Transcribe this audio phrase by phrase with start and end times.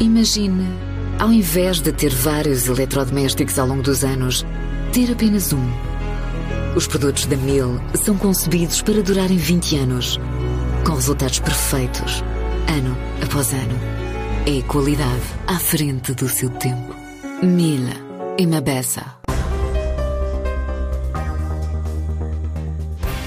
[0.00, 0.66] Imagine,
[1.18, 4.46] ao invés de ter vários eletrodomésticos ao longo dos anos,
[4.94, 5.62] ter apenas um.
[6.74, 10.18] Os produtos da Mil são concebidos para durarem 20 anos,
[10.86, 12.24] com resultados perfeitos,
[12.66, 13.78] ano após ano.
[14.46, 16.96] É qualidade à frente do seu tempo.
[17.42, 17.82] Mil
[18.38, 19.04] e Mabessa.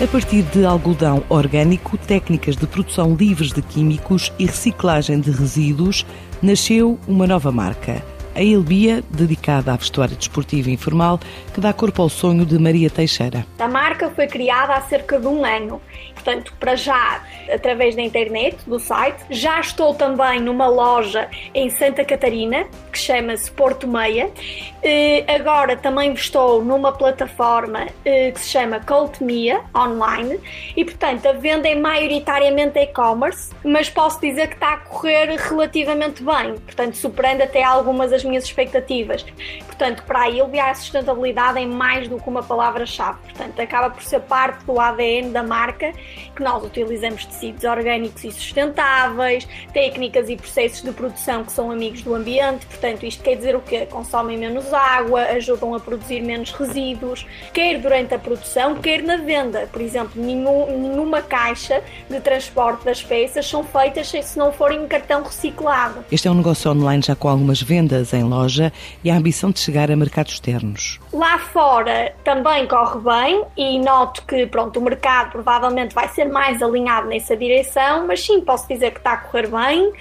[0.01, 6.03] A partir de algodão orgânico, técnicas de produção livres de químicos e reciclagem de resíduos,
[6.43, 8.12] nasceu uma nova marca.
[8.35, 11.19] A Elbia, dedicada à vestuária desportiva e informal,
[11.53, 13.45] que dá corpo ao sonho de Maria Teixeira.
[13.59, 15.79] A marca foi criada há cerca de um ano
[16.23, 17.21] portanto, para já,
[17.53, 19.17] através da internet, do site.
[19.29, 24.31] Já estou também numa loja em Santa Catarina, que chama-se Porto Meia.
[24.81, 30.39] Eh, agora também estou numa plataforma eh, que se chama Coltmia online
[30.75, 36.23] e, portanto, a venda é maioritariamente e-commerce, mas posso dizer que está a correr relativamente
[36.23, 39.25] bem, portanto, superando até algumas das minhas expectativas.
[39.65, 44.03] Portanto, para a Ilvia, a sustentabilidade é mais do que uma palavra-chave, portanto, acaba por
[44.03, 45.91] ser parte do ADN da marca
[46.35, 52.01] que nós utilizamos tecidos orgânicos e sustentáveis, técnicas e processos de produção que são amigos
[52.01, 53.85] do ambiente, portanto, isto quer dizer o quê?
[53.85, 59.67] Consomem menos água, ajudam a produzir menos resíduos, quer durante a produção, quer na venda.
[59.71, 64.87] Por exemplo, nenhum, nenhuma caixa de transporte das peças são feitas se não forem em
[64.87, 66.05] cartão reciclado.
[66.11, 68.71] Este é um negócio online já com algumas vendas em loja
[69.03, 70.99] e a ambição de chegar a mercados externos.
[71.11, 76.61] Lá fora também corre bem e noto que pronto, o mercado provavelmente vai ser mais
[76.61, 79.91] alinhado nessa direção, mas sim, posso dizer que está a correr bem.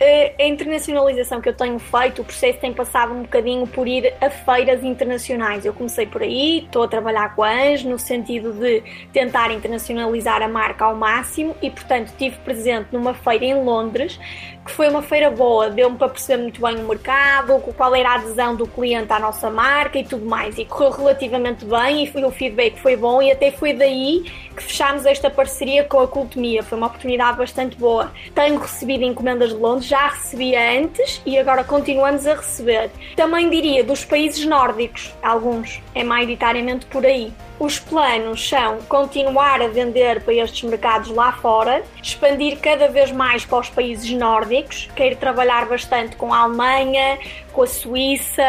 [0.00, 4.12] Eh, a internacionalização que eu tenho feito, o processo tem passado um bocadinho por ir
[4.20, 5.64] a feiras internacionais.
[5.64, 10.42] Eu comecei por aí, estou a trabalhar com a ANJ no sentido de tentar internacionalizar
[10.42, 14.18] a marca ao máximo e, portanto, estive presente numa feira em Londres,
[14.64, 18.14] que foi uma feira boa, deu-me para perceber muito bem o mercado, qual era a
[18.14, 20.56] adesão do cliente à nossa marca e tudo mais.
[20.58, 24.24] E correu relativamente bem e o feedback foi bom e até foi daí
[24.56, 26.62] que fechámos esta parceria com a Cultomia.
[26.62, 28.10] Foi uma oportunidade bastante boa.
[28.34, 32.90] Tenho recebido encomendas de Londres, já recebia antes e agora continuamos a receber.
[33.16, 37.32] Também diria dos países nórdicos, alguns, é maioritariamente por aí.
[37.58, 43.44] Os planos são continuar a vender para estes mercados lá fora, expandir cada vez mais
[43.44, 47.18] para os países nórdicos, quero trabalhar bastante com a Alemanha,
[47.52, 48.42] com a Suíça,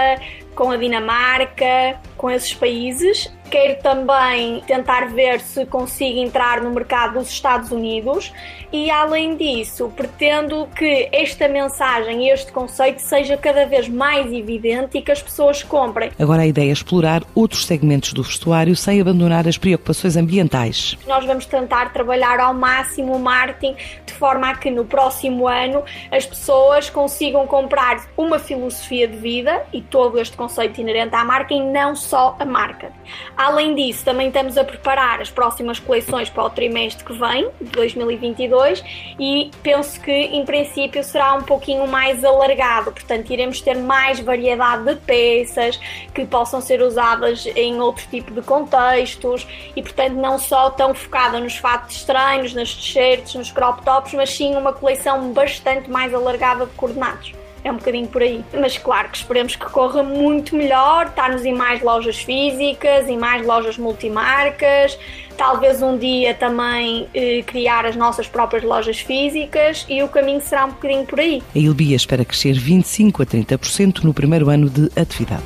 [0.55, 3.31] com a Dinamarca, com esses países.
[3.55, 8.33] Quero também tentar ver se consigo entrar no mercado dos Estados Unidos
[8.69, 14.97] e, além disso, pretendo que esta mensagem e este conceito seja cada vez mais evidente
[14.97, 16.11] e que as pessoas comprem.
[16.19, 20.97] Agora a ideia é explorar outros segmentos do vestuário sem abandonar as preocupações ambientais.
[21.07, 23.77] Nós vamos tentar trabalhar ao máximo o marketing
[24.15, 29.81] forma a que no próximo ano as pessoas consigam comprar uma filosofia de vida e
[29.81, 32.91] todo este conceito inerente à marca e não só a marca.
[33.35, 37.71] Além disso, também estamos a preparar as próximas coleções para o trimestre que vem, de
[37.71, 38.83] 2022,
[39.19, 44.85] e penso que em princípio será um pouquinho mais alargado, portanto, iremos ter mais variedade
[44.85, 45.77] de peças
[46.13, 51.39] que possam ser usadas em outro tipo de contextos e, portanto, não só tão focada
[51.39, 56.65] nos fatos estranhos, nas t-shirts, nos crop tops, mas sim uma coleção bastante mais alargada
[56.65, 57.33] de coordenados
[57.65, 58.45] é um bocadinho por aí.
[58.53, 63.43] Mas claro que esperemos que corra muito melhor, estarmos em mais lojas físicas, em mais
[63.45, 64.97] lojas multimarcas,
[65.35, 70.65] talvez um dia também eh, criar as nossas próprias lojas físicas e o caminho será
[70.65, 71.41] um bocadinho por aí.
[71.55, 75.43] A Ilbia espera crescer 25 a 30% no primeiro ano de atividade.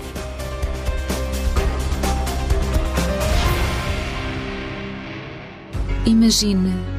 [6.05, 6.98] Imagine,